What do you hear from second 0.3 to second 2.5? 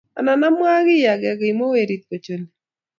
amwaa kei age kimwa werit kochole